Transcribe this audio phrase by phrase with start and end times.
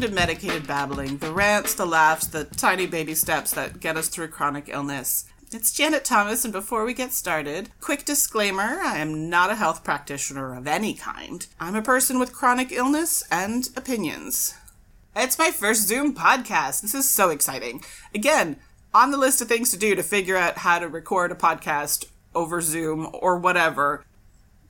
[0.00, 4.08] Welcome to Medicated Babbling, the rants, the laughs, the tiny baby steps that get us
[4.08, 5.26] through chronic illness.
[5.52, 9.84] It's Janet Thomas, and before we get started, quick disclaimer I am not a health
[9.84, 11.46] practitioner of any kind.
[11.60, 14.54] I'm a person with chronic illness and opinions.
[15.14, 16.80] It's my first Zoom podcast.
[16.80, 17.84] This is so exciting.
[18.14, 18.56] Again,
[18.94, 22.06] on the list of things to do to figure out how to record a podcast
[22.34, 24.06] over Zoom or whatever,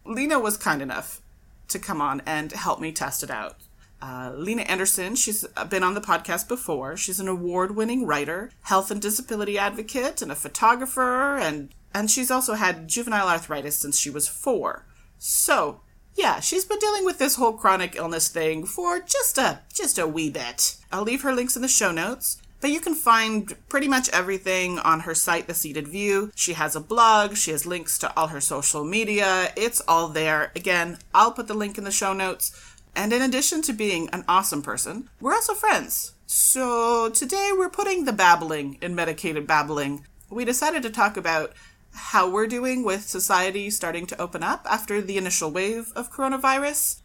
[0.04, 1.20] Lene was kind enough
[1.68, 3.58] to come on and help me test it out.
[4.02, 6.96] Uh, Lene Andersen, she's been on the podcast before.
[6.96, 12.30] She's an award winning writer, health and disability advocate, and a photographer, and, and she's
[12.30, 14.86] also had juvenile arthritis since she was four.
[15.18, 15.80] So,
[16.14, 20.06] yeah, she's been dealing with this whole chronic illness thing for just a just a
[20.06, 20.76] wee bit.
[20.90, 22.40] I'll leave her links in the show notes.
[22.60, 26.30] But you can find pretty much everything on her site, The Seated View.
[26.34, 29.50] She has a blog, she has links to all her social media.
[29.56, 30.52] It's all there.
[30.54, 32.69] Again, I'll put the link in the show notes.
[32.94, 36.12] And in addition to being an awesome person, we're also friends.
[36.26, 40.06] So today we're putting the babbling in medicated babbling.
[40.28, 41.52] We decided to talk about
[41.92, 47.00] how we're doing with society starting to open up after the initial wave of coronavirus.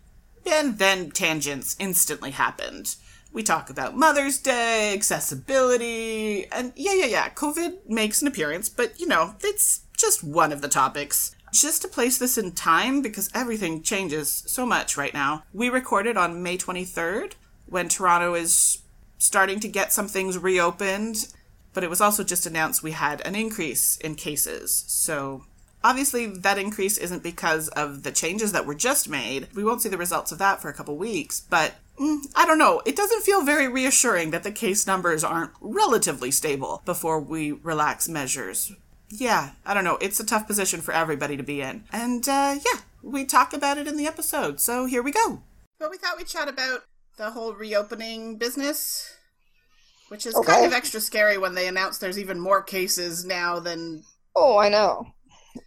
[0.46, 2.96] And then tangents instantly happened.
[3.34, 8.98] We talk about Mother's Day, accessibility, and yeah, yeah, yeah, COVID makes an appearance, but
[9.00, 11.35] you know, it's just one of the topics.
[11.56, 16.18] Just to place this in time, because everything changes so much right now, we recorded
[16.18, 18.80] on May 23rd when Toronto is
[19.18, 21.34] starting to get some things reopened,
[21.74, 24.84] but it was also just announced we had an increase in cases.
[24.88, 25.46] So
[25.82, 29.48] obviously, that increase isn't because of the changes that were just made.
[29.56, 32.60] We won't see the results of that for a couple weeks, but mm, I don't
[32.60, 32.82] know.
[32.86, 38.10] It doesn't feel very reassuring that the case numbers aren't relatively stable before we relax
[38.10, 38.74] measures
[39.10, 39.98] yeah, I don't know.
[40.02, 41.84] It's a tough position for everybody to be in.
[41.92, 44.60] And uh, yeah, we talk about it in the episode.
[44.60, 45.42] So here we go.
[45.80, 46.82] But we thought we'd chat about
[47.18, 49.14] the whole reopening business,
[50.10, 50.54] which is okay.
[50.54, 54.04] kind of extra scary when they announce there's even more cases now than.
[54.36, 55.06] Oh, I know.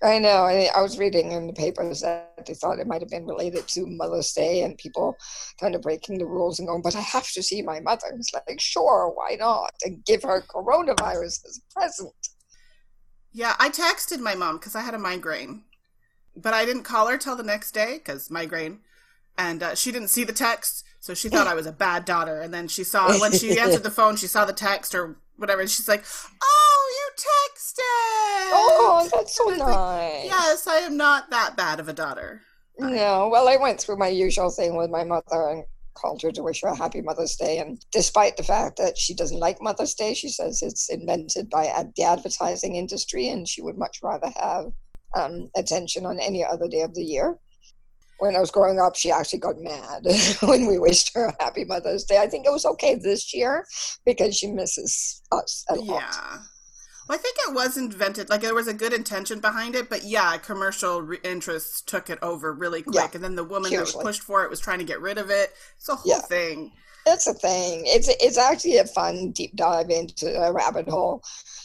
[0.03, 0.45] I know.
[0.45, 3.67] I, I was reading in the papers that they thought it might have been related
[3.69, 5.17] to Mother's Day and people
[5.59, 8.07] kind of breaking the rules and going, but I have to see my mother.
[8.15, 9.73] It's like, sure, why not?
[9.85, 12.12] And give her coronavirus as a present.
[13.38, 15.62] Yeah, I texted my mom because I had a migraine,
[16.34, 18.81] but I didn't call her till the next day because migraine,
[19.38, 22.41] and uh, she didn't see the text, so she thought I was a bad daughter.
[22.41, 25.60] And then she saw when she answered the phone, she saw the text or whatever,
[25.60, 26.04] and she's like,
[26.43, 28.50] "Oh, you texted!
[28.54, 32.41] Oh, that's so nice." Like, yes, I am not that bad of a daughter.
[32.76, 35.65] No, well, I went through my usual thing with my mother and
[36.01, 37.59] called her to wish her a happy Mother's Day.
[37.59, 41.85] And despite the fact that she doesn't like Mother's Day, she says it's invented by
[41.97, 44.67] the advertising industry and she would much rather have
[45.17, 47.39] um, attention on any other day of the year.
[48.21, 50.05] When I was growing up, she actually got mad
[50.43, 52.19] when we wished her a happy Mother's Day.
[52.19, 53.65] I think it was okay this year
[54.05, 56.03] because she misses us a lot.
[56.03, 56.39] Yeah.
[57.09, 60.05] Well, I think it was invented, like there was a good intention behind it, but
[60.05, 62.97] yeah, commercial re- interests took it over really quick.
[62.97, 63.77] Yeah, and then the woman hugely.
[63.79, 65.55] that was pushed for it was trying to get rid of it.
[65.77, 66.21] It's a whole yeah.
[66.21, 66.73] thing.
[67.07, 67.85] It's a thing.
[67.87, 71.23] It's it's actually a fun deep dive into a rabbit hole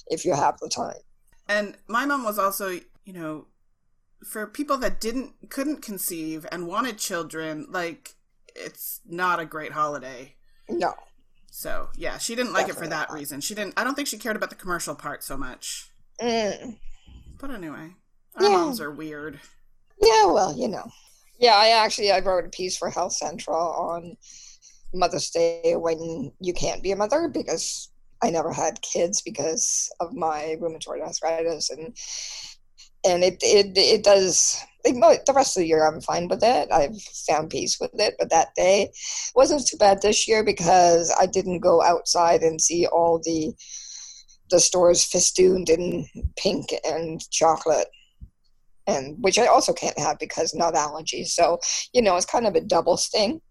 [0.08, 0.96] if you have the time.
[1.50, 3.48] And my mom was also, you know,
[4.24, 8.16] for people that didn't couldn't conceive and wanted children, like
[8.56, 10.36] it's not a great holiday.
[10.70, 10.94] No.
[11.56, 13.16] So yeah, she didn't like Definitely it for that not.
[13.16, 13.40] reason.
[13.40, 13.76] She didn't.
[13.78, 15.92] I don't think she cared about the commercial part so much.
[16.20, 16.80] Mm.
[17.40, 17.92] But anyway,
[18.36, 18.50] our yeah.
[18.50, 19.40] moms are weird.
[20.02, 20.90] Yeah, well, you know.
[21.40, 24.18] Yeah, I actually I wrote a piece for Health Central on
[24.96, 27.92] Mother's Day when you can't be a mother because
[28.24, 31.96] I never had kids because of my rheumatoid arthritis and
[33.06, 36.72] and it it it does the rest of the year I'm fine with it.
[36.72, 38.92] I've found peace with it, but that day
[39.36, 43.54] wasn't too bad this year because I didn't go outside and see all the
[44.50, 46.06] the stores festooned in
[46.36, 47.88] pink and chocolate,
[48.86, 51.28] and which I also can't have because not allergies.
[51.28, 51.60] So
[51.94, 53.42] you know, it's kind of a double sting.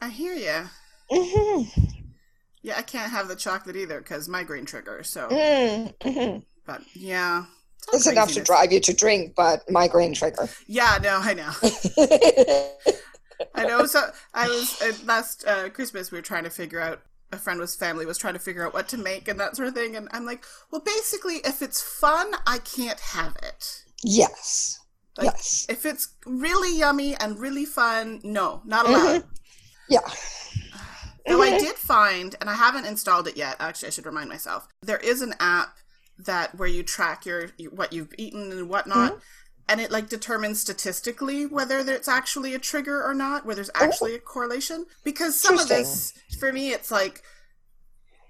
[0.00, 0.68] I hear you.
[1.10, 1.82] Mm-hmm.
[2.62, 5.02] Yeah, I can't have the chocolate either because migraine trigger.
[5.02, 6.38] So, mm-hmm.
[6.66, 7.46] but yeah,
[7.92, 10.48] it's enough to drive you to drink, but migraine trigger.
[10.66, 11.52] Yeah, no, I know.
[13.54, 13.86] I know.
[13.86, 14.02] So
[14.34, 16.10] I was uh, last uh, Christmas.
[16.10, 17.02] We were trying to figure out.
[17.34, 19.66] A friend was family was trying to figure out what to make and that sort
[19.66, 19.96] of thing.
[19.96, 23.84] And I'm like, well, basically, if it's fun, I can't have it.
[24.02, 24.78] Yes.
[25.16, 25.64] Like, yes.
[25.70, 29.22] If it's really yummy and really fun, no, not allowed.
[29.22, 29.28] Mm-hmm.
[29.88, 30.00] Yeah.
[31.26, 31.54] Though mm-hmm.
[31.54, 33.56] I did find, and I haven't installed it yet.
[33.60, 34.68] Actually, I should remind myself.
[34.82, 35.76] There is an app
[36.24, 39.12] that where you track your what you've eaten and whatnot.
[39.12, 39.20] Mm-hmm.
[39.68, 44.14] And it like determines statistically whether it's actually a trigger or not, where there's actually
[44.14, 44.86] a correlation.
[45.04, 47.22] Because some of this for me, it's like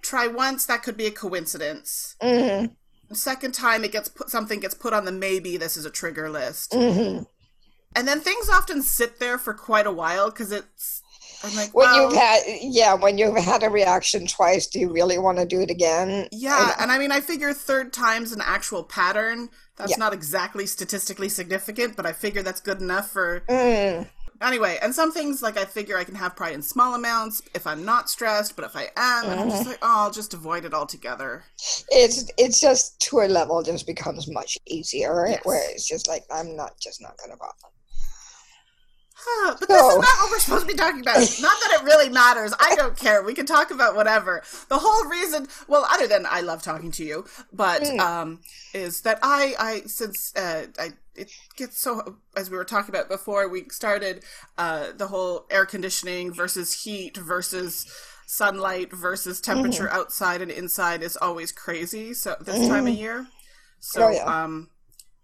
[0.03, 2.17] try once that could be a coincidence.
[2.21, 2.67] hmm
[3.13, 6.31] Second time it gets put something gets put on the maybe this is a trigger
[6.31, 6.73] list.
[6.75, 7.21] hmm
[7.95, 11.03] And then things often sit there for quite a while because it's
[11.43, 14.93] I'm like When well, you've had, yeah, when you've had a reaction twice, do you
[14.93, 16.29] really want to do it again?
[16.31, 19.49] Yeah, and I mean, I figure third time's an actual pattern.
[19.77, 19.97] That's Yeah.
[19.97, 23.41] not exactly statistically significant, but I figure that's good enough for.
[23.49, 24.09] Mm,
[24.41, 27.65] Anyway, and some things, like, I figure I can have pride in small amounts if
[27.65, 30.65] I'm not stressed, but if I am, and I'm just like, oh, I'll just avoid
[30.65, 31.45] it altogether.
[31.91, 35.41] it's it's just to a level just becomes much easier Yes.
[35.45, 37.73] where it's just like I'm not just not gonna bother.
[39.25, 41.17] Huh, but this is not what we're supposed to be talking about.
[41.41, 42.53] Not that it really matters.
[42.59, 43.23] I don't care.
[43.23, 44.43] We can talk about whatever.
[44.69, 48.01] The whole reason, well, other than I love talking to you, but Mm.
[48.01, 48.41] um,
[48.75, 53.09] is that I, I since uh, I it gets so as we were talking about
[53.09, 54.25] before we started
[54.59, 57.87] uh, the whole air conditioning versus heat versus
[58.27, 59.97] sunlight versus temperature Mm-hmm.
[60.01, 62.13] outside and inside is always crazy.
[62.15, 63.27] So this time of year,
[63.79, 64.25] so Oh, yeah.
[64.45, 64.71] um,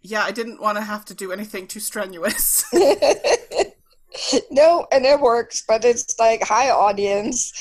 [0.02, 2.64] yeah, I didn't want to have to do anything too strenuous.
[4.50, 7.52] no, and it works, but it's like hi audience.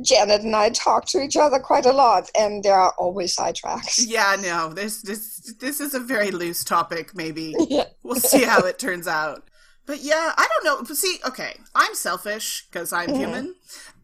[0.00, 4.04] Janet and I talk to each other quite a lot, and there are always sidetracks.
[4.06, 7.14] Yeah, no, this this this is a very loose topic.
[7.16, 7.84] Maybe Yeah.
[8.02, 9.48] we'll see how it turns out.
[9.86, 10.94] But yeah, I don't know.
[10.94, 13.54] See, okay, I'm selfish because I'm human,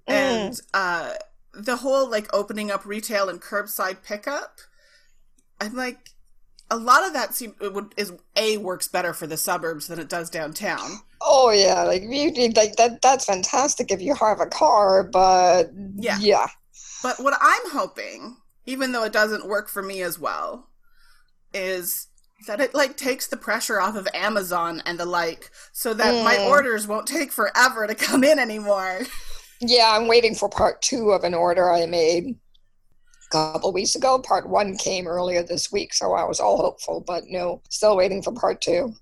[0.07, 1.13] and uh,
[1.53, 4.61] the whole like opening up retail and curbside pickup.
[5.61, 6.11] I'm like,
[6.71, 9.99] a lot of that seem it would is a works better for the suburbs than
[10.01, 11.01] it does downtown.
[11.25, 13.01] Oh yeah, like you need like that.
[13.03, 16.19] That's fantastic if you have a car, but Yeah.
[16.19, 16.49] yeah,
[17.03, 20.71] But what I'm hoping, even though it doesn't work for me as well,
[21.55, 22.09] is
[22.47, 26.39] that it like takes the pressure off of Amazon and the like, so that my
[26.39, 26.45] Mm.
[26.45, 29.03] orders won't take forever to come in anymore.
[29.61, 29.93] yeah.
[29.97, 32.25] I'm waiting for part two of an order I made
[33.33, 34.19] a couple weeks ago.
[34.21, 38.23] Part one came earlier this week, so I was all hopeful, but no, still waiting
[38.23, 38.95] for part two.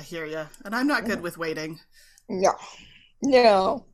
[0.00, 1.78] I hear you, and I'm not good with waiting.
[2.26, 2.54] No,
[3.22, 3.84] no,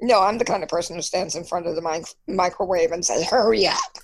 [0.00, 0.20] no.
[0.20, 3.28] I'm the kind of person who stands in front of the mic- microwave and says,
[3.28, 3.98] "Hurry up."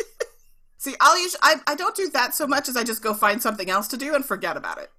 [0.78, 3.40] See, I'll use I I don't do that so much as I just go find
[3.40, 4.90] something else to do and forget about it.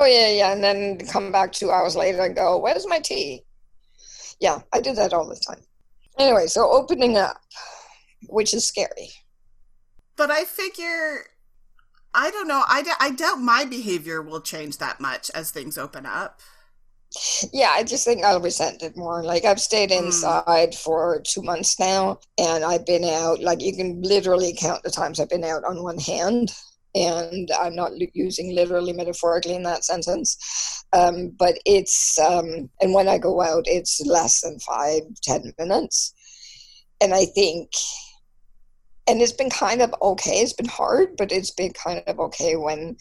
[0.00, 3.44] Oh yeah, yeah, and then come back two hours later and go, "Where's my tea?"
[4.40, 5.62] Yeah, I do that all the time.
[6.18, 7.36] Anyway, so opening up,
[8.30, 9.10] which is scary.
[10.16, 11.20] But I figure.
[12.16, 12.64] I don't know.
[12.68, 16.40] I, d- I doubt my behavior will change that much as things open up.
[17.52, 19.22] Yeah, I just think I'll resent it more.
[19.22, 20.30] Like I've stayed Hmm.
[20.30, 23.40] inside for two months now, and I've been out.
[23.40, 26.52] Like you can literally count the times I've been out on one hand,
[26.94, 30.36] and I'm not using literally metaphorically in that sentence.
[30.92, 36.12] Um, but it's um, and when I go out, it's less than five, ten minutes,
[37.00, 37.70] and I think.
[39.08, 40.40] And it's been kind of okay.
[40.40, 42.96] It's been hard, but it's been kind of okay when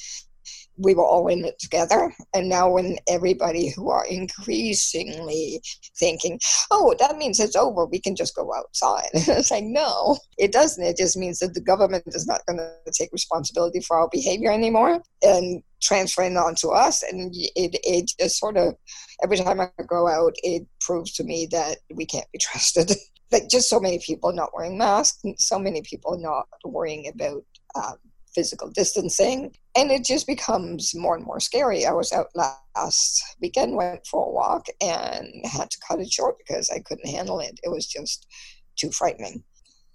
[0.78, 2.14] we were all in it together.
[2.34, 5.62] And now, when everybody who are increasingly
[5.98, 6.40] thinking,
[6.72, 9.10] oh, that means it's over, we can just go outside.
[9.14, 10.84] it's like, no, it doesn't.
[10.84, 14.52] It just means that the government is not going to take responsibility for our behavior
[14.52, 17.04] anymore and transferring it onto us.
[17.04, 18.76] And it, it just sort of,
[19.24, 22.92] every time I go out, it proves to me that we can't be trusted.
[23.32, 27.44] Like, just so many people not wearing masks, and so many people not worrying about.
[27.76, 27.98] Um,
[28.36, 29.56] physical distancing.
[29.76, 31.86] And it just becomes more and more scary.
[31.86, 36.38] I was out last weekend went for a walk and had to cut it short
[36.38, 37.60] because i couldn't handle it.
[37.64, 38.28] It was just
[38.76, 39.44] too frightening.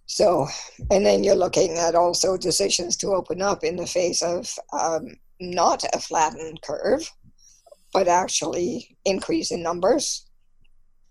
[0.06, 0.48] So
[0.90, 5.16] and then you're looking at also decisions to open up in the face of um,
[5.38, 7.08] not a flattened curve
[7.92, 10.29] but actually increase in numbers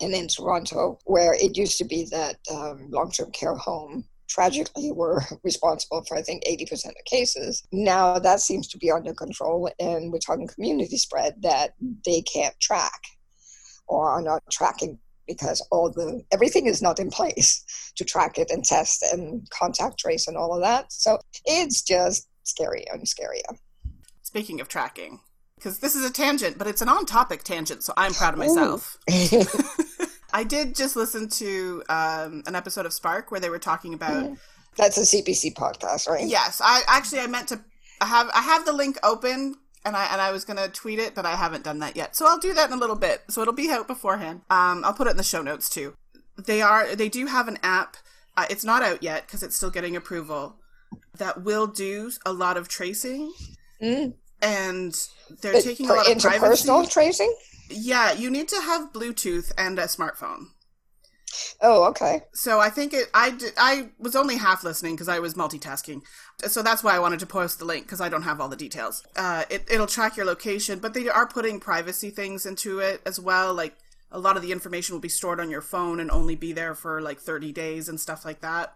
[0.02, 5.22] and in toronto where it used to be that um, long-term care home tragically were
[5.44, 7.64] responsible for I think 80% of cases.
[7.72, 11.74] Now that seems to be under control and we're talking community spread that
[12.06, 13.02] they can't track
[13.88, 17.64] or are not tracking because all the everything is not in place
[17.96, 20.92] to track it and test and contact trace and all of that.
[20.92, 23.58] So it's just scary and scarier.
[24.24, 25.20] Speaking of tracking,
[25.60, 28.40] because this is a tangent, but it's an on topic tangent, so I'm proud of
[28.40, 28.98] myself.
[30.34, 34.32] I did just listen to um, an episode of Spark where they were talking about.
[34.78, 36.26] That's a CBC podcast, right?
[36.26, 37.60] Yes, I actually I meant to.
[38.02, 41.14] I have I have the link open, and I and I was gonna tweet it,
[41.16, 42.16] but I haven't done that yet.
[42.16, 43.24] So I'll do that in a little bit.
[43.30, 44.42] So it'll be out beforehand.
[44.50, 45.94] Um, I'll put it in the show notes too.
[46.38, 47.98] They are they do have an app.
[48.38, 50.56] Uh, it's not out yet because it's still getting approval.
[51.18, 53.34] That will do a lot of tracing,
[53.82, 54.14] Mm.
[54.42, 54.96] And
[55.42, 56.68] they're But taking a lot of privacy.
[56.68, 57.36] interpersonal tracing?
[57.70, 60.48] Yeah, you need to have Bluetooth and a smartphone.
[61.62, 62.24] Oh, okay.
[62.34, 63.08] So I think it.
[63.14, 66.02] I did, I was only half listening because I was multitasking.
[66.48, 68.56] So that's why I wanted to post the link because I don't have all the
[68.56, 69.04] details.
[69.16, 73.20] Uh, it it'll track your location, but they are putting privacy things into it as
[73.20, 73.54] well.
[73.54, 73.76] Like
[74.12, 76.74] a lot of the information will be stored on your phone and only be there
[76.74, 78.74] for like 30 days and stuff like that.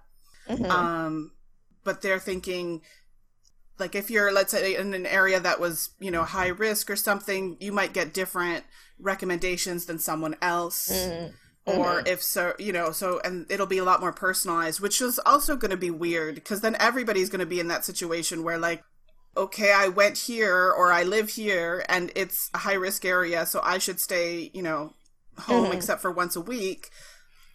[0.48, 0.70] Mm-hmm.
[0.70, 1.32] Um,
[1.84, 2.82] but they're thinking
[3.80, 6.96] like if you're let's say in an area that was you know high risk or
[6.96, 8.64] something you might get different
[9.00, 11.34] recommendations than someone else mm-hmm.
[11.66, 12.08] or mm-hmm.
[12.08, 15.56] if so you know so and it'll be a lot more personalized which is also
[15.56, 18.84] going to be weird because then everybody's going to be in that situation where like
[19.36, 23.60] okay i went here or i live here and it's a high risk area so
[23.64, 24.94] i should stay you know
[25.40, 25.74] home mm-hmm.
[25.74, 26.90] except for once a week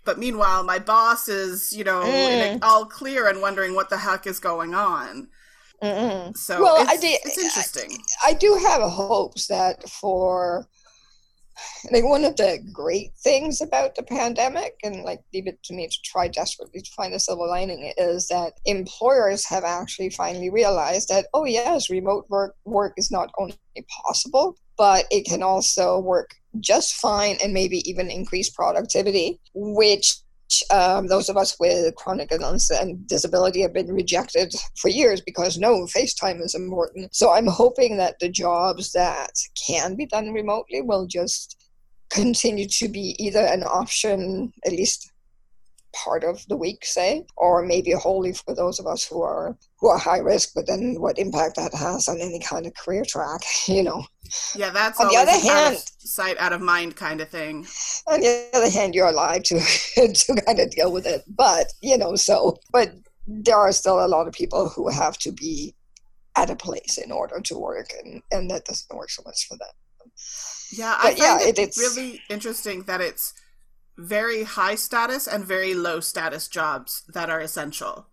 [0.05, 2.59] but meanwhile my boss is you know mm.
[2.63, 5.29] all clear and wondering what the heck is going on
[5.83, 6.37] Mm-mm.
[6.37, 7.99] So well, it's, I did, it's interesting.
[8.25, 10.67] I, I, do have hopes that for
[11.93, 15.87] like one of the great things about the pandemic, and like leave it to me
[15.87, 21.09] to try desperately to find a silver lining, is that employers have actually finally realized
[21.09, 23.57] that oh yes, remote work work is not only
[24.05, 30.17] possible, but it can also work just fine and maybe even increase productivity, which
[30.71, 35.59] um, those of us with chronic illness and disability have been rejected for years because
[35.59, 37.15] no, FaceTime is important.
[37.15, 39.33] So I'm hoping that the jobs that
[39.67, 41.57] can be done remotely will just
[42.11, 45.13] continue to be either an option, at least
[45.95, 49.89] part of the week, say, or maybe wholly for those of us who are who
[49.89, 50.51] are high risk.
[50.55, 54.05] But then, what impact that has on any kind of career track, you know?
[54.55, 57.67] Yeah, that's on the other hand, out of sight, out of mind kind of thing.
[58.07, 59.59] On the other hand, you're alive to
[59.95, 62.93] to kind of deal with it, but you know, so but
[63.27, 65.75] there are still a lot of people who have to be
[66.37, 69.57] at a place in order to work, and and that doesn't work so much for
[69.57, 70.13] them.
[70.73, 73.33] Yeah, I but find yeah, it, it's really interesting that it's
[73.99, 78.07] very high status and very low status jobs that are essential.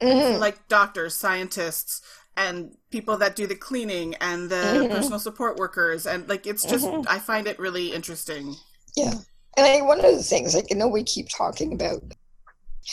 [0.00, 0.38] Mm-hmm.
[0.38, 2.02] Like doctors, scientists,
[2.36, 4.92] and people that do the cleaning and the mm-hmm.
[4.94, 7.02] personal support workers and like it's just mm-hmm.
[7.08, 8.54] I find it really interesting.
[8.96, 9.14] Yeah.
[9.56, 12.02] And I, one of the things like you know we keep talking about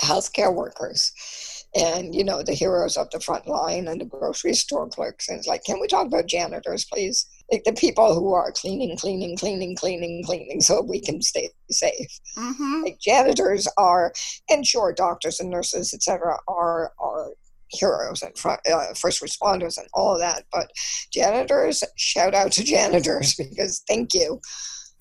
[0.01, 4.87] healthcare workers and you know the heroes of the front line and the grocery store
[4.87, 8.51] clerks and it's like can we talk about janitors please like the people who are
[8.51, 12.83] cleaning cleaning cleaning cleaning cleaning so we can stay safe mm-hmm.
[12.83, 14.13] like janitors are
[14.49, 17.31] and sure doctors and nurses etc are are
[17.69, 20.71] heroes and front, uh, first responders and all of that but
[21.11, 24.39] janitors shout out to janitors because thank you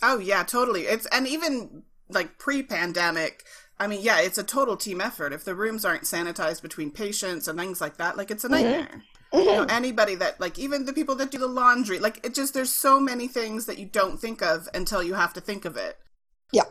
[0.02, 3.44] oh yeah totally it's and even like pre-pandemic
[3.78, 5.32] I mean, yeah, it's a total team effort.
[5.32, 8.54] If the rooms aren't sanitized between patients and things like that, like it's a mm-hmm.
[8.54, 8.88] nightmare.
[8.88, 9.15] Mm-hmm.
[9.32, 12.54] You know, anybody that like even the people that do the laundry, like it just
[12.54, 15.76] there's so many things that you don't think of until you have to think of
[15.76, 15.98] it.
[16.52, 16.64] Yeah.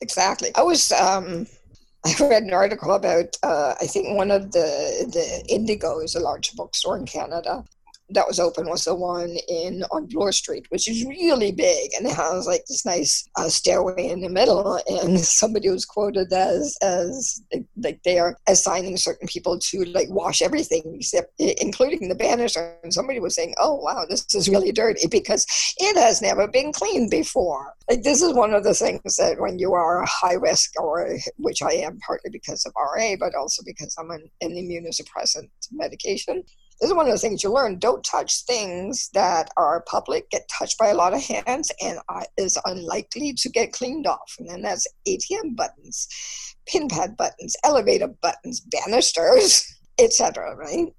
[0.00, 0.50] Exactly.
[0.54, 1.46] I was um
[2.06, 6.20] I read an article about uh, I think one of the the Indigo is a
[6.20, 7.64] large bookstore in Canada
[8.12, 12.06] that was open was the one in on Bloor Street, which is really big and
[12.06, 14.80] it has like this nice uh, stairway in the middle.
[14.88, 17.42] And somebody was quoted as as
[17.76, 22.76] like they are assigning certain people to like wash everything, except including the banister.
[22.82, 25.46] And somebody was saying, "Oh wow, this is really dirty because
[25.78, 29.58] it has never been cleaned before." Like this is one of the things that when
[29.58, 33.62] you are a high risk, or which I am partly because of RA, but also
[33.64, 36.44] because I'm on an immunosuppressant medication
[36.80, 37.78] this is one of the things you learn.
[37.78, 41.98] Don't touch things that are public, get touched by a lot of hands, and
[42.38, 44.34] is unlikely to get cleaned off.
[44.38, 46.08] And then that's ATM buttons,
[46.66, 49.66] pin pad buttons, elevator buttons, banisters,
[49.98, 50.56] etc.
[50.56, 50.94] Right?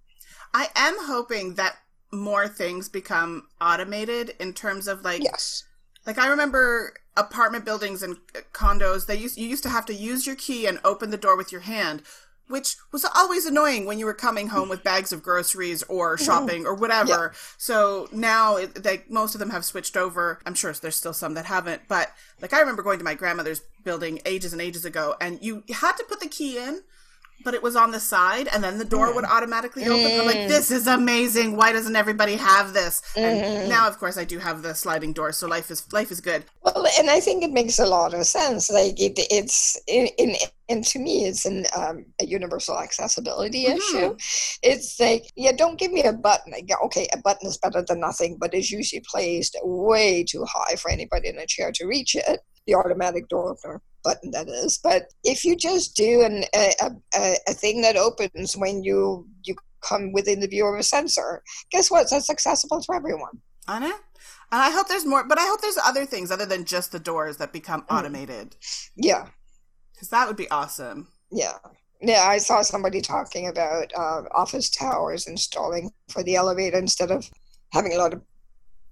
[0.54, 1.78] I am hoping that
[2.12, 5.64] more things become automated in terms of like yes
[6.06, 8.18] like I remember apartment buildings and
[8.54, 11.38] condos they used you used to have to use your key and open the door
[11.38, 12.04] with your hand
[12.52, 16.26] which was always annoying when you were coming home with bags of groceries or mm-hmm.
[16.26, 17.32] shopping or whatever.
[17.34, 17.40] Yeah.
[17.58, 20.40] So now, it, like most of them have switched over.
[20.46, 23.62] I'm sure there's still some that haven't, but like I remember going to my grandmother's
[23.84, 26.82] building ages and ages ago, and you had to put the key in
[27.44, 29.16] but it was on the side and then the door mm.
[29.16, 30.12] would automatically open.
[30.12, 30.20] Mm.
[30.20, 31.56] I'm like, this is amazing.
[31.56, 33.02] Why doesn't everybody have this?
[33.16, 33.22] Mm.
[33.22, 33.70] And mm-hmm.
[33.70, 36.46] now of course I do have the sliding door, so life is life is good.
[36.62, 38.70] Well and I think it makes a lot of sense.
[38.70, 40.36] Like it it's in, in
[40.70, 43.78] and to me it's an um, a universal accessibility mm-hmm.
[43.78, 44.18] issue.
[44.64, 46.54] It's like, yeah, don't give me a button.
[46.54, 50.76] Like, okay, a button is better than nothing, but it's usually placed way too high
[50.76, 52.40] for anybody in a chair to reach it
[52.72, 56.74] the automatic door opener button that is but if you just do an, a,
[57.16, 61.44] a, a thing that opens when you you come within the view of a sensor
[61.72, 63.86] guess what that's accessible to everyone i know
[64.52, 67.00] and i hope there's more but i hope there's other things other than just the
[67.00, 67.98] doors that become mm.
[67.98, 68.56] automated
[68.96, 69.28] yeah
[70.02, 71.08] because that would be awesome.
[71.32, 71.60] Yeah.
[72.02, 77.30] Yeah, I saw somebody talking about uh, office towers installing for the elevator instead of
[77.72, 78.24] having a lot of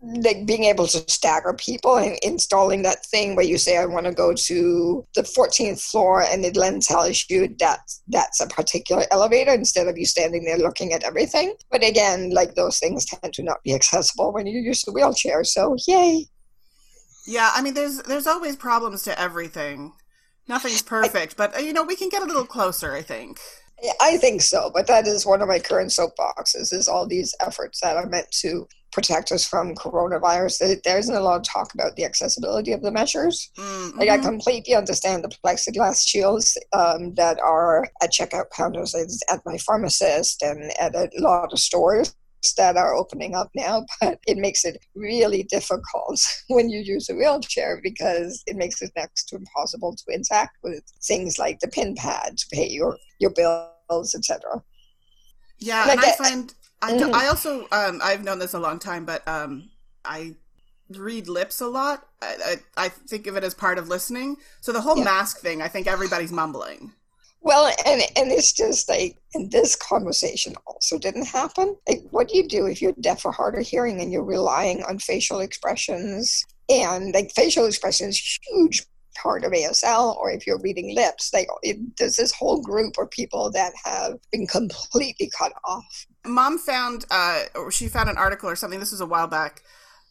[0.02, 4.06] like being able to stagger people and installing that thing where you say I want
[4.06, 9.04] to go to the 14th floor and it then tells you that that's a particular
[9.12, 11.54] elevator instead of you standing there looking at everything.
[11.70, 15.44] But again, like those things tend to not be accessible when you use the wheelchair.
[15.44, 16.28] So yay.
[17.28, 19.94] Yeah, I mean there's there's always problems to everything.
[20.48, 23.40] Nothing's perfect, but uh, you know, we can get a little closer, I think.
[24.02, 27.80] I think so, but that is one of my current soapboxes is all these efforts
[27.82, 30.82] that are meant to protect us from coronavirus.
[30.84, 33.52] There isn't a lot of talk about the accessibility of the measures.
[33.58, 34.00] Mm-hmm.
[34.00, 39.58] Like I completely understand the plexiglass shields um, that are at checkout counters at my
[39.58, 42.16] pharmacist and at a lot of stores
[42.58, 47.16] that are opening up now, but it makes it really difficult when you use a
[47.16, 51.96] wheelchair because it makes it next to impossible to interact with things like the pin
[51.96, 54.64] pad to pay your your bills, etc.
[55.60, 57.14] Yeah, and, and I, I, find I, mm-hmm.
[57.14, 59.70] I also um, I've known this a long time, but um,
[60.06, 60.36] I
[60.90, 62.08] read lips a lot.
[62.22, 62.36] I,
[62.78, 64.38] I, I think of it as part of listening.
[64.62, 65.04] So the whole yeah.
[65.04, 66.94] mask thing, I think everybody's mumbling.
[67.42, 71.76] Well, and and it's just like, and this conversation also didn't happen.
[71.88, 74.84] Like, what do you do if you're deaf or hard of hearing and you're relying
[74.84, 76.46] on facial expressions?
[76.70, 78.86] And like facial expressions, huge
[79.22, 83.10] part of ASL, or if you're reading lips, like it, there's this whole group of
[83.12, 86.08] people that have been completely cut off.
[86.26, 88.80] Mom found, uh, or she found an article or something.
[88.80, 89.62] This was a while back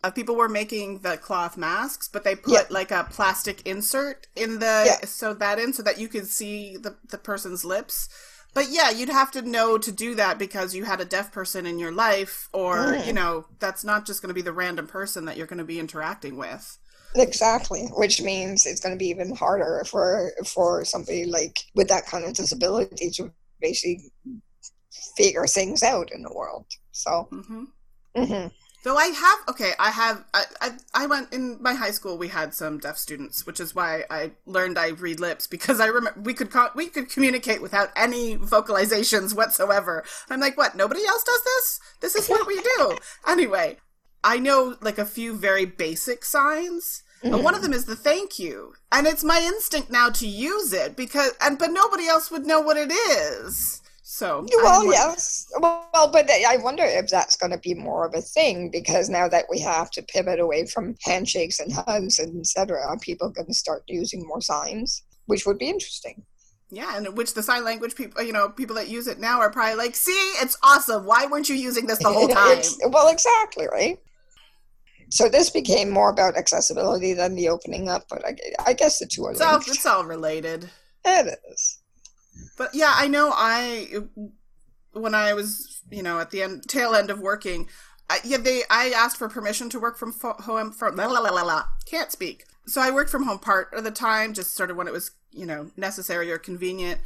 [0.05, 2.63] of people were making the cloth masks, but they put yeah.
[2.71, 5.07] like a plastic insert in the yeah.
[5.07, 8.09] so that in so that you could see the the person's lips.
[8.55, 11.67] But yeah, you'd have to know to do that because you had a deaf person
[11.67, 13.07] in your life, or mm.
[13.07, 15.65] you know, that's not just going to be the random person that you're going to
[15.65, 16.79] be interacting with.
[17.15, 22.07] Exactly, which means it's going to be even harder for for somebody like with that
[22.07, 24.13] kind of disability to basically
[25.17, 26.67] figure things out in the world.
[26.93, 27.29] So.
[27.33, 27.65] Mm-hmm.
[28.17, 28.49] Mm-hmm.
[28.85, 32.17] Though I have okay, I have I, I, I went in my high school.
[32.17, 35.87] We had some deaf students, which is why I learned I read lips because I
[35.87, 40.05] remember we could co- we could communicate without any vocalizations whatsoever.
[40.31, 40.77] I'm like, what?
[40.77, 41.81] Nobody else does this.
[42.01, 42.97] This is what we do.
[43.27, 43.79] anyway,
[44.25, 47.03] I know like a few very basic signs.
[47.23, 47.33] Mm-hmm.
[47.33, 50.73] But one of them is the thank you, and it's my instinct now to use
[50.73, 53.83] it because and but nobody else would know what it is.
[54.11, 55.47] So well, yes.
[55.61, 59.29] Well, but I wonder if that's going to be more of a thing because now
[59.29, 63.49] that we have to pivot away from handshakes and hugs and etc., are people going
[63.49, 66.23] to start using more signs, which would be interesting.
[66.71, 69.51] Yeah, and which the sign language people, you know, people that use it now are
[69.51, 71.05] probably like, "See, it's awesome.
[71.05, 73.99] Why weren't you using this the whole time?" well, exactly, right.
[75.11, 79.07] So this became more about accessibility than the opening up, but I, I guess the
[79.07, 79.33] two are.
[79.33, 80.71] It's all, it's all related.
[81.05, 81.79] It is.
[82.57, 83.89] But yeah, I know I
[84.93, 87.69] when I was, you know, at the end tail end of working,
[88.11, 91.31] I, yeah, they I asked for permission to work from home from la la la
[91.31, 91.65] la la.
[91.87, 92.45] Can't speak.
[92.67, 95.13] So I worked from home part of the time, just sort of when it was,
[95.33, 97.01] you know, necessary or convenient.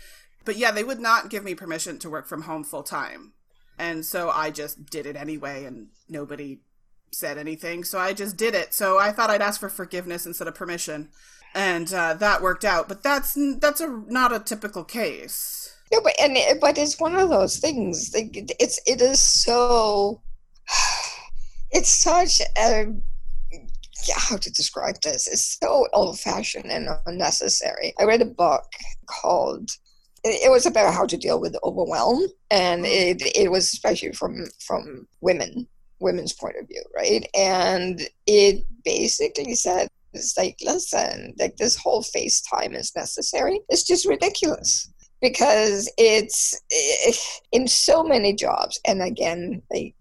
[0.44, 3.32] But yeah, they would not give me permission to work from home full time.
[3.78, 6.58] And so I just did it anyway and nobody
[7.12, 7.84] said anything.
[7.84, 8.74] So I just did it.
[8.74, 11.08] So I thought I'd ask for forgiveness instead of permission
[11.54, 12.88] and uh, that worked out.
[12.88, 15.74] But that's that's a not a typical case.
[15.92, 18.10] No, but and but it's one of those things.
[18.14, 20.22] It's it is so.
[21.74, 22.92] It's such a
[24.14, 25.26] how to describe this?
[25.26, 27.94] It's so old fashioned and unnecessary.
[27.98, 28.64] I read a book
[29.06, 29.70] called
[30.24, 35.08] it was about how to deal with overwhelm and it, it was especially from from
[35.20, 35.66] women
[36.02, 42.02] women's point of view right and it basically said it's like, listen, like this whole
[42.02, 43.60] FaceTime is necessary.
[43.68, 47.12] It's just ridiculous because it's eh,
[47.52, 48.78] in so many jobs.
[48.86, 49.94] And again, like,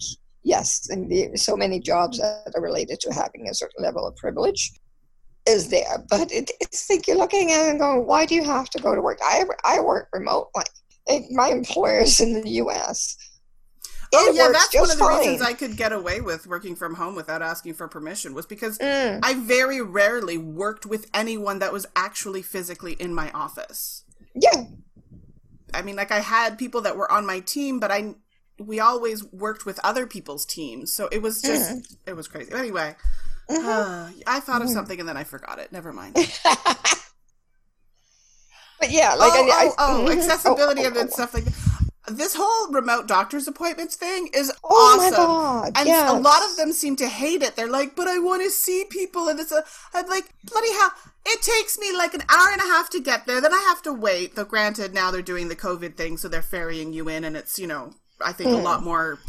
[0.43, 4.71] yes, in so many jobs that are related to having a certain level of privilege
[5.47, 6.03] is there.
[6.09, 8.81] But it, it's like you're looking at it and going, why do you have to
[8.81, 9.19] go to work?
[9.23, 10.63] I, I work remotely.
[11.07, 13.17] Like my employers in the US
[14.13, 15.19] oh yeah, that's one of the fine.
[15.19, 18.77] reasons I could get away with working from home without asking for permission was because
[18.77, 19.19] mm.
[19.23, 24.03] I very rarely worked with anyone that was actually physically in my office.
[24.33, 24.65] Yeah.
[25.73, 28.15] I mean, like I had people that were on my team, but I
[28.59, 31.95] we always worked with other people's teams, so it was just mm.
[32.05, 32.51] it was crazy.
[32.51, 32.95] Anyway,
[33.49, 33.67] mm-hmm.
[33.67, 34.73] uh, I thought of mm.
[34.73, 35.71] something and then I forgot it.
[35.71, 36.15] Never mind.
[38.79, 41.70] but yeah, like oh, I, I, oh, oh, accessibility oh, oh, and stuff like that
[42.17, 45.11] this whole remote doctor's appointments thing is Oh awesome.
[45.11, 45.71] my god!
[45.75, 46.09] And yes.
[46.09, 47.55] a lot of them seem to hate it.
[47.55, 49.27] They're like, but I want to see people.
[49.27, 50.91] And it's a, I'm like, bloody hell.
[51.25, 53.41] It takes me like an hour and a half to get there.
[53.41, 54.35] Then I have to wait.
[54.35, 57.59] Though, granted, now they're doing the COVID thing, so they're ferrying you in, and it's,
[57.59, 57.93] you know,
[58.23, 58.63] I think a mm.
[58.63, 59.19] lot more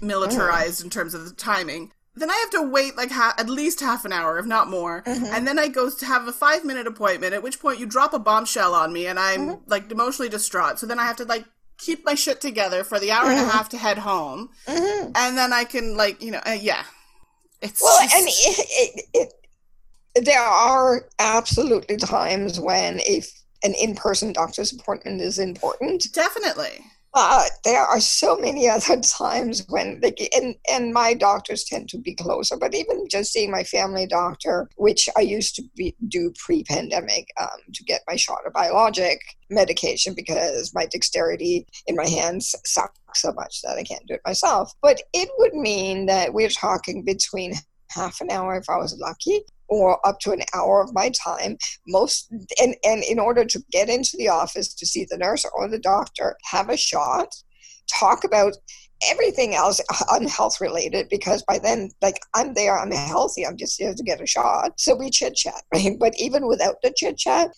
[0.00, 1.92] militarized in terms of the timing.
[2.14, 5.02] Then I have to wait like ha- at least half an hour, if not more.
[5.02, 5.24] Mm-hmm.
[5.26, 8.12] And then I go to have a five minute appointment, at which point you drop
[8.12, 9.70] a bombshell on me, and I'm mm-hmm.
[9.70, 10.78] like emotionally distraught.
[10.78, 11.46] So then I have to like
[11.84, 14.48] keep my shit together for the hour and a half to head home.
[14.66, 16.84] And then I can, like, you know, uh, yeah.
[17.60, 19.32] It's Well, just- and it, it,
[20.14, 23.30] it, there are absolutely times when if
[23.64, 26.84] an in-person doctor's appointment is important, definitely.
[27.12, 31.98] But there are so many other times when they and and my doctors tend to
[31.98, 32.56] be closer.
[32.56, 37.48] But even just seeing my family doctor, which I used to be, do pre-pandemic um,
[37.72, 39.20] to get my shot of biologic
[39.50, 44.20] medication because my dexterity in my hands sucks so much that I can't do it
[44.26, 44.72] myself.
[44.80, 47.54] But it would mean that we're talking between
[47.90, 51.56] half an hour if I was lucky or up to an hour of my time
[51.86, 55.68] most and and in order to get into the office to see the nurse or
[55.68, 57.28] the doctor have a shot
[57.98, 58.54] talk about
[59.10, 63.78] everything else uh, unhealth related because by then like i'm there i'm healthy i'm just
[63.78, 64.72] here to get a shot.
[64.78, 65.96] So we chit chat right?
[65.98, 67.50] But even without the chit chat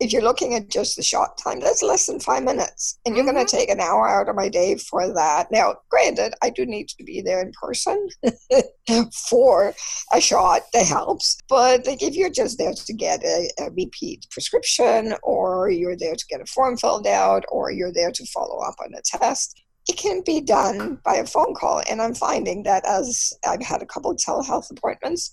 [0.00, 3.24] if you're looking at just the shot time that's less than five minutes and you're
[3.24, 3.56] going to mm-hmm.
[3.56, 7.04] take an hour out of my day for that now granted i do need to
[7.04, 8.08] be there in person
[9.28, 9.74] for
[10.12, 11.38] a shot that helps.
[11.48, 16.14] But like if you're just there to get a, a repeat prescription, or you're there
[16.14, 19.60] to get a form filled out, or you're there to follow up on a test,
[19.88, 21.82] it can be done by a phone call.
[21.88, 25.30] And I'm finding that as I've had a couple of telehealth appointments,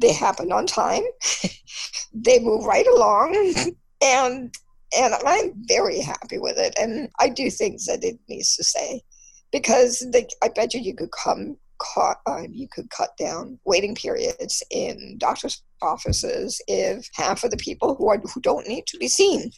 [0.00, 1.02] they happen on time.
[2.12, 3.34] they move right along,
[4.02, 4.54] and
[4.96, 6.74] and I'm very happy with it.
[6.78, 9.02] And I do things that it needs to say
[9.52, 11.56] because they, I bet you you could come
[11.94, 17.56] cut, uh, you could cut down waiting periods in doctors' offices if half of the
[17.56, 19.50] people who are who don't need to be seen.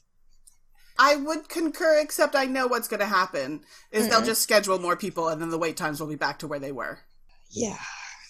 [1.00, 3.60] I would concur, except I know what's going to happen
[3.92, 4.26] is they'll Mhm.
[4.26, 6.72] just schedule more people, and then the wait times will be back to where they
[6.72, 7.00] were.
[7.50, 7.78] Yeah,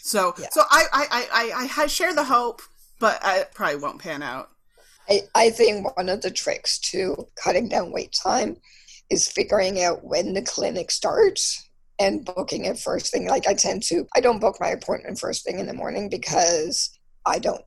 [0.09, 0.49] So, Yeah.
[0.53, 2.63] so I, I, I, I, I share the hope,
[2.99, 4.49] but I it probably won't pan out.
[5.09, 8.57] I, I think one of the tricks to cutting down wait time
[9.11, 11.69] is figuring out when the clinic starts
[11.99, 13.29] and booking it first thing.
[13.29, 16.91] Like I tend to, I don't book my appointment first thing in the morning because
[17.27, 17.65] I don't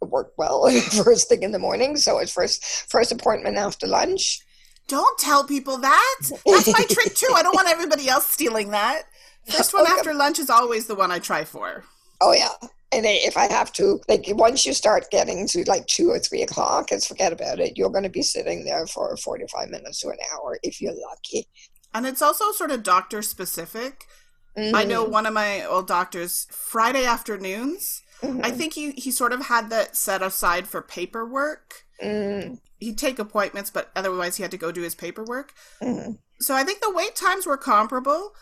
[0.00, 0.70] work well
[1.04, 1.96] first thing in the morning.
[1.96, 4.40] So it's first first appointment after lunch.
[4.86, 6.16] Don't tell people that.
[6.46, 7.32] That's my trick too.
[7.34, 9.04] I don't want everybody else stealing that.
[9.46, 9.92] First one Okay.
[9.92, 11.84] after lunch is always the one I try for.
[12.20, 12.50] Oh yeah.
[12.92, 16.42] And if I have to, like once you start getting to like two or three
[16.42, 17.76] o'clock, it's forget about it.
[17.76, 21.48] You're going to be sitting there for 45 minutes to an hour if you're lucky.
[21.92, 24.04] And it's also sort of doctor specific.
[24.56, 28.44] I know one of my old doctors, Friday afternoons, Mhm.
[28.46, 31.82] I think he, he sort of had that set aside for paperwork.
[32.00, 35.52] Mm, He'd take appointments, but otherwise he had to go do his paperwork.
[35.82, 36.18] mhm.
[36.40, 38.32] So I think the wait times were comparable,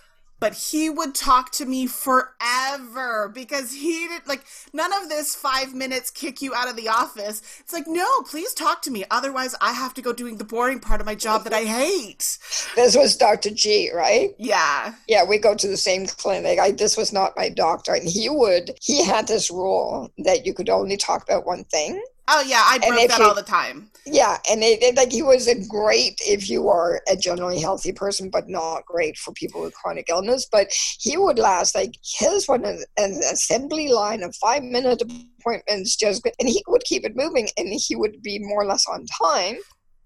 [0.43, 5.73] but he would talk to me forever because he did like none of this five
[5.73, 7.61] minutes kick you out of the office.
[7.61, 9.05] It's like, no, please talk to me.
[9.09, 12.39] Otherwise, I have to go doing the boring part of my job that I hate.
[12.75, 13.51] This was Dr.
[13.51, 14.31] G, right?
[14.37, 14.95] Yeah.
[15.07, 16.59] Yeah, we go to the same clinic.
[16.59, 18.73] I, this was not my doctor, and he would.
[18.83, 22.03] He had this rule that you could only talk about one thing.
[22.29, 23.89] Oh yeah, I broke that you- all the time.
[24.05, 27.93] Yeah, and it, it- like he was a great if you are a generally healthy
[27.93, 30.47] person, but not great for people with chronic illness.
[30.51, 35.97] But he would last like his one an, an assembly line of five minute appointments,
[35.97, 39.07] just and he would keep it moving, and he would be more or less on
[39.07, 39.59] time.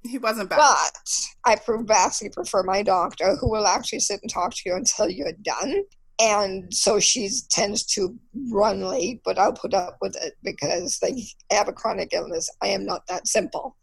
[0.02, 0.59] He wasn't bad.
[0.59, 1.11] But
[1.44, 5.33] I vastly prefer my doctor, who will actually sit and talk to you until you're
[5.42, 5.83] done.
[6.18, 8.16] And so she tends to
[8.50, 12.48] run late, but I'll put up with it because they have a chronic illness.
[12.62, 13.76] I am not that simple.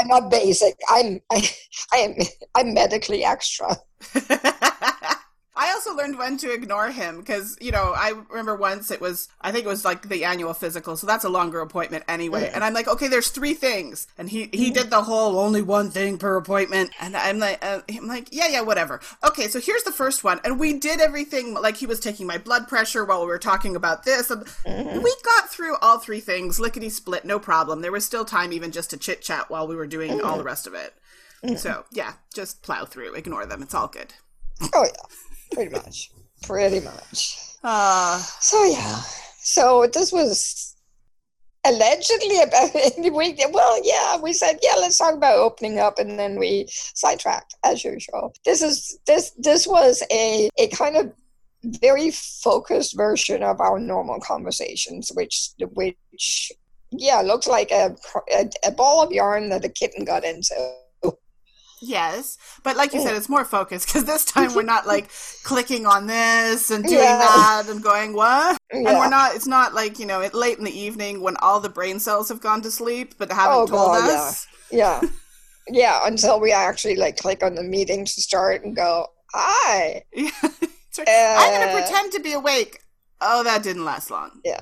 [0.00, 0.76] I'm not basic.
[0.88, 1.48] I'm I,
[1.92, 2.14] I am
[2.54, 3.76] I'm medically extra.
[5.56, 9.28] I also learned when to ignore him because, you know, I remember once it was,
[9.40, 12.50] I think it was like the annual physical, so that's a longer appointment anyway.
[12.52, 14.08] And I'm like, okay, there's three things.
[14.18, 14.74] And he, he mm-hmm.
[14.74, 16.90] did the whole only one thing per appointment.
[17.00, 19.00] And I'm like, uh, I'm like, yeah, yeah, whatever.
[19.24, 20.40] Okay, so here's the first one.
[20.44, 23.76] And we did everything, like he was taking my blood pressure while we were talking
[23.76, 24.30] about this.
[24.30, 25.02] And mm-hmm.
[25.02, 27.80] we got through all three things, lickety split, no problem.
[27.80, 30.38] There was still time even just to chit chat while we were doing all mm-hmm.
[30.38, 30.94] the rest of it.
[31.58, 33.62] So, yeah, just plow through, ignore them.
[33.62, 34.14] It's all good.
[34.72, 35.02] Oh yeah,
[35.52, 36.10] pretty much,
[36.42, 37.38] pretty much.
[37.62, 39.00] Uh, So yeah,
[39.40, 40.74] so this was
[41.66, 46.38] allegedly about we well yeah we said yeah let's talk about opening up and then
[46.38, 48.34] we sidetracked as usual.
[48.44, 51.12] This is this this was a a kind of
[51.64, 56.52] very focused version of our normal conversations which which
[56.90, 57.96] yeah looks like a,
[58.32, 60.54] a, a ball of yarn that a kitten got into
[61.80, 65.10] Yes, but like you said, it's more focused because this time we're not like
[65.42, 67.18] clicking on this and doing yeah.
[67.18, 68.78] that and going what, yeah.
[68.78, 69.34] and we're not.
[69.34, 72.28] It's not like you know, it late in the evening when all the brain cells
[72.28, 74.46] have gone to sleep but haven't oh, told God, us.
[74.70, 75.08] Yeah, yeah,
[75.68, 76.00] yeah.
[76.04, 80.04] Until we actually like click on the meeting to start and go, "Hi."
[80.96, 81.36] Yeah.
[81.38, 82.78] uh, I'm gonna pretend to be awake.
[83.20, 84.30] Oh, that didn't last long.
[84.44, 84.60] Yeah.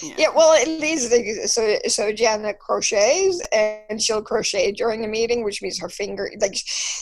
[0.00, 0.14] Yeah.
[0.18, 0.28] yeah.
[0.34, 1.12] well, at least
[1.52, 6.56] so so Janet crochets and she'll crochet during the meeting, which means her finger, like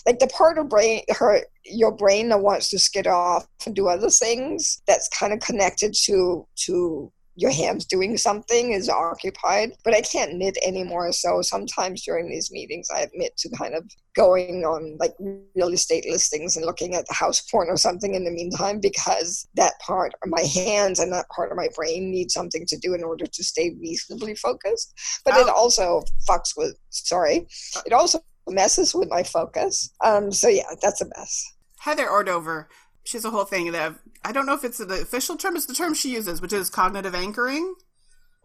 [0.07, 3.89] like the part of brain, her your brain that wants to skid off and do
[3.89, 9.73] other things, that's kind of connected to to your hands doing something is occupied.
[9.85, 11.13] But I can't knit anymore.
[11.13, 13.85] So sometimes during these meetings, I admit to kind of
[14.17, 15.15] going on like
[15.55, 19.47] real estate listings and looking at the house porn or something in the meantime because
[19.55, 22.95] that part of my hands and that part of my brain need something to do
[22.95, 24.93] in order to stay reasonably focused.
[25.25, 25.41] But oh.
[25.41, 27.47] it also fucks with, sorry,
[27.87, 29.91] it also messes with my focus.
[30.05, 31.55] Um, so yeah, that's a mess.
[31.79, 32.67] Heather Ordover
[33.05, 35.67] she has a whole thing that I don't know if it's the official term, it's
[35.67, 37.75] the term she uses, which is cognitive anchoring.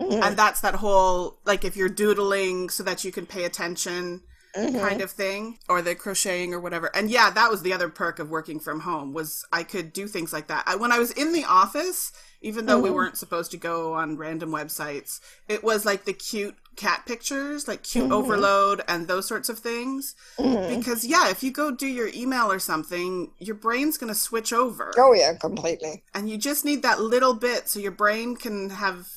[0.02, 0.24] Mm-hmm.
[0.24, 4.22] And that's that whole like if you're doodling so that you can pay attention
[4.56, 4.78] mm-hmm.
[4.80, 6.94] kind of thing or the crocheting or whatever.
[6.96, 10.08] And yeah, that was the other perk of working from home was I could do
[10.08, 10.64] things like that.
[10.66, 12.12] I, when I was in the office,
[12.46, 12.84] even though mm-hmm.
[12.84, 17.68] we weren't supposed to go on random websites, it was like the cute cat pictures,
[17.68, 18.14] like cute mm-hmm.
[18.14, 20.14] overload and those sorts of things.
[20.38, 20.78] Mm-hmm.
[20.78, 24.54] Because yeah, if you go do your email or something, your brain's going to switch
[24.54, 24.92] over.
[24.96, 26.04] Oh yeah, completely.
[26.14, 29.08] And you just need that little bit so your brain can have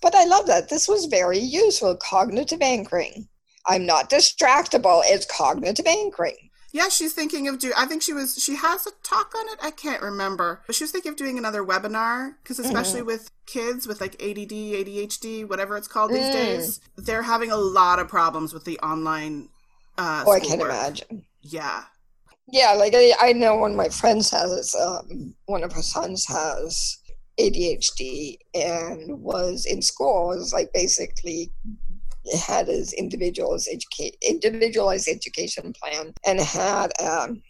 [0.00, 0.68] But I love that.
[0.68, 3.28] This was very useful cognitive anchoring.
[3.66, 5.02] I'm not distractible.
[5.04, 6.47] It's cognitive anchoring.
[6.70, 7.72] Yeah, she's thinking of do.
[7.76, 8.36] I think she was.
[8.36, 9.58] She has a talk on it.
[9.62, 13.06] I can't remember, but she was thinking of doing another webinar because, especially mm.
[13.06, 16.32] with kids with like ADD, ADHD, whatever it's called these mm.
[16.32, 19.48] days, they're having a lot of problems with the online.
[19.96, 21.24] Uh, oh, I can't imagine.
[21.40, 21.84] Yeah.
[22.50, 26.26] Yeah, like I, I know one of my friends has um, one of her sons
[26.26, 26.98] has
[27.38, 31.50] ADHD and was in school was like basically
[32.36, 37.42] had his individualized educate individualized education plan and had um,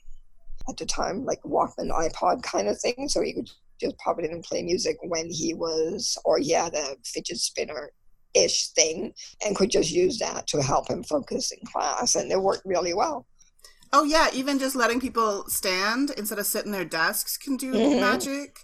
[0.69, 4.25] at the time like Walkman iPod kind of thing, so he could just pop it
[4.25, 7.93] in and play music when he was, or he had a fidget spinner
[8.35, 9.12] ish thing
[9.45, 12.95] and could just use that to help him focus in class, and it worked really
[12.95, 13.27] well.
[13.93, 17.73] Oh yeah, even just letting people stand instead of sit in their desks can do
[17.73, 18.01] mm-hmm.
[18.01, 18.61] magic.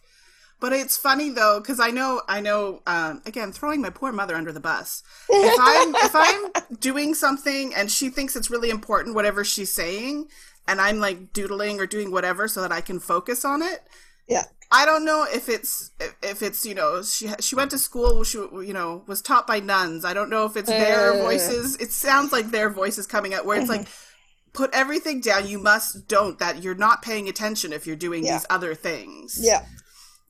[0.61, 4.35] But it's funny though because I know I know um, again throwing my poor mother
[4.35, 5.03] under the bus.
[5.29, 10.29] If I'm if I'm doing something and she thinks it's really important whatever she's saying,
[10.67, 13.81] and I'm like doodling or doing whatever so that I can focus on it.
[14.29, 14.45] Yeah.
[14.71, 15.91] I don't know if it's
[16.23, 19.61] if it's you know she she went to school she you know was taught by
[19.61, 20.05] nuns.
[20.05, 21.77] I don't know if it's their uh, voices.
[21.77, 23.87] It sounds like their voices coming out where it's like
[24.53, 25.47] put everything down.
[25.47, 28.39] You must don't that you're not paying attention if you're doing yeah.
[28.39, 29.39] these other things.
[29.41, 29.65] Yeah.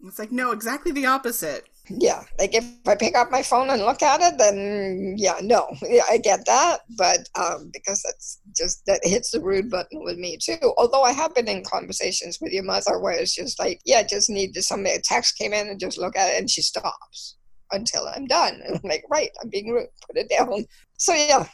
[0.02, 1.68] It's like, no, exactly the opposite.
[1.90, 5.68] Yeah, like if I pick up my phone and look at it, then yeah, no,
[5.82, 10.16] yeah, I get that, but um, because that's just that hits the rude button with
[10.16, 10.72] me too.
[10.78, 14.04] Although I have been in conversations with your mother where it's just like, yeah, I
[14.04, 16.62] just need to somebody a text came in and just look at it, and she
[16.62, 17.36] stops
[17.70, 18.62] until I'm done.
[18.64, 20.64] And I'm like, right, I'm being rude, put it down.
[20.96, 21.46] So yeah,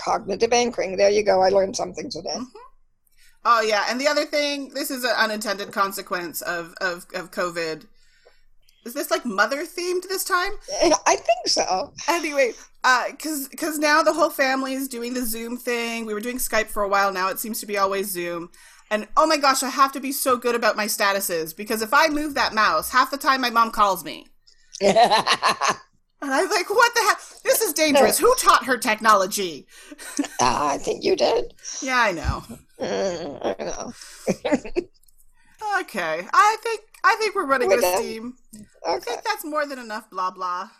[0.00, 0.96] cognitive anchoring.
[0.96, 1.42] There you go.
[1.42, 2.30] I learned something today.
[2.30, 2.67] Mm-hmm.
[3.44, 7.86] Oh yeah, and the other thing, this is an unintended consequence of of of COVID.
[8.84, 10.52] Is this like mother themed this time?
[11.06, 11.92] I think so.
[12.08, 12.52] Anyway,
[12.84, 16.06] uh, cause cause now the whole family is doing the Zoom thing.
[16.06, 17.28] We were doing Skype for a while now.
[17.28, 18.50] It seems to be always Zoom.
[18.90, 21.92] And oh my gosh, I have to be so good about my statuses because if
[21.92, 24.26] I move that mouse, half the time my mom calls me.
[26.20, 27.18] and I'm like, what the heck?
[27.44, 28.18] This is dangerous.
[28.18, 29.66] Who taught her technology?
[30.18, 31.54] uh, I think you did.
[31.82, 32.44] Yeah, I know.
[32.80, 33.92] Mm, I know.
[35.80, 38.34] okay, I think I think we're running out of steam.
[38.54, 38.66] Okay.
[38.86, 40.10] I think that's more than enough.
[40.10, 40.70] Blah blah.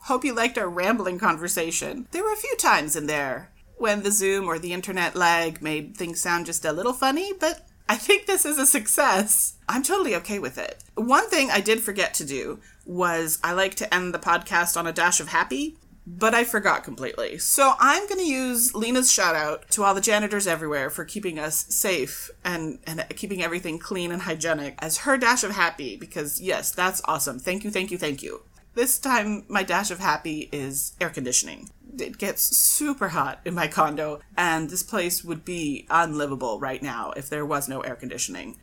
[0.00, 2.06] Hope you liked our rambling conversation.
[2.12, 5.96] There were a few times in there when the Zoom or the internet lag made
[5.96, 9.56] things sound just a little funny, but I think this is a success.
[9.68, 10.82] I'm totally okay with it.
[10.94, 14.86] One thing I did forget to do was I like to end the podcast on
[14.86, 17.38] a dash of happy but I forgot completely.
[17.38, 21.38] So I'm going to use Lene's shout out to all the janitors everywhere for keeping
[21.38, 26.40] us safe and, and keeping everything clean and hygienic as her dash of happy because
[26.40, 27.40] yes, that's awesome.
[27.40, 28.42] Thank you, thank you, thank you.
[28.74, 31.70] This time, my dash of happy is air conditioning.
[31.98, 37.12] It gets super hot in my condo, and this place would be unlivable right now
[37.16, 38.58] if there was no air conditioning.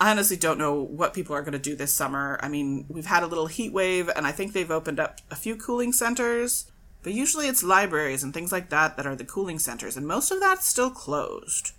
[0.00, 2.38] I honestly don't know what people are going to do this summer.
[2.40, 5.36] I mean, we've had a little heat wave, and I think they've opened up a
[5.36, 6.70] few cooling centers,
[7.02, 10.30] but usually it's libraries and things like that that are the cooling centers, and most
[10.30, 11.72] of that's still closed.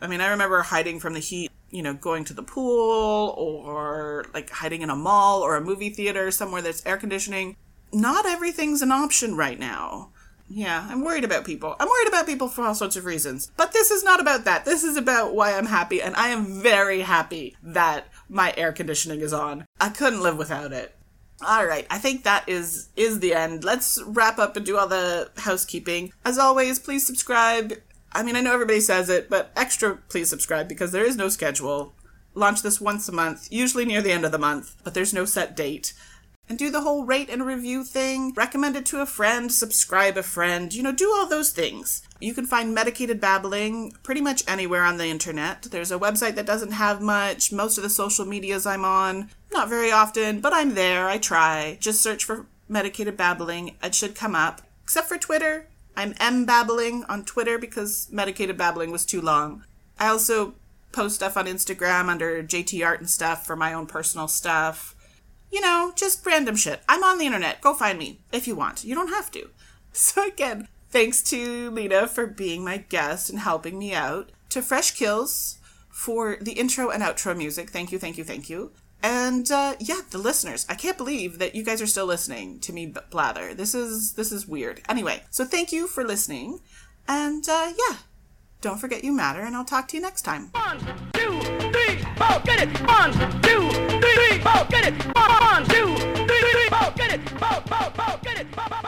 [0.00, 4.26] I mean, I remember hiding from the heat, you know, going to the pool or
[4.34, 7.56] like hiding in a mall or a movie theater somewhere that's air conditioning.
[7.92, 10.10] Not everything's an option right now.
[10.48, 11.76] Yeah, I'm worried about people.
[11.78, 13.50] I'm worried about people for all sorts of reasons.
[13.56, 14.64] But this is not about that.
[14.64, 19.20] This is about why I'm happy, and I am very happy that my air conditioning
[19.20, 19.66] is on.
[19.80, 20.94] I couldn't live without it.
[21.46, 23.62] All right, I think that is is the end.
[23.62, 26.12] Let's wrap up and do all the housekeeping.
[26.24, 27.74] As always, please subscribe.
[28.12, 31.28] I mean, I know everybody says it, but extra please subscribe because there is no
[31.28, 31.94] schedule.
[32.34, 35.24] Launch this once a month, usually near the end of the month, but there's no
[35.24, 35.92] set date
[36.48, 40.22] and do the whole rate and review thing, recommend it to a friend, subscribe a
[40.22, 42.02] friend, you know, do all those things.
[42.20, 45.62] You can find Medicated Babbling pretty much anywhere on the internet.
[45.62, 47.52] There's a website that doesn't have much.
[47.52, 51.08] Most of the social medias I'm on, not very often, but I'm there.
[51.08, 51.76] I try.
[51.80, 53.76] Just search for Medicated Babbling.
[53.82, 54.62] It should come up.
[54.82, 55.68] Except for Twitter.
[55.96, 59.64] I'm M Babbling on Twitter because Medicated Babbling was too long.
[59.98, 60.54] I also
[60.92, 64.94] post stuff on Instagram under JT Art and stuff for my own personal stuff
[65.50, 66.82] you know, just random shit.
[66.88, 67.60] I'm on the internet.
[67.60, 68.84] Go find me if you want.
[68.84, 69.50] You don't have to.
[69.90, 74.92] So, again, thanks to Lene for being my guest and helping me out, to Fresh
[74.92, 75.58] Kills
[75.90, 77.70] for the intro and outro music.
[77.70, 78.70] Thank you, thank you, thank you.
[79.02, 80.66] And uh, yeah, the listeners.
[80.68, 83.54] I can't believe that you guys are still listening to me blather.
[83.54, 84.82] This is this is weird.
[84.88, 86.60] Anyway, so thank you for listening,
[87.06, 87.96] and uh, yeah,
[88.60, 90.50] don't forget you matter, and I'll talk to you next time.
[90.52, 90.78] One,
[91.12, 92.80] two, three, four, get it.
[92.86, 93.97] One, two,
[94.38, 94.94] three, four, get it.
[95.16, 95.96] One, two,
[96.26, 97.28] three, three, four, get it.
[97.30, 98.46] Four, four, four, get it.
[98.54, 98.87] Four.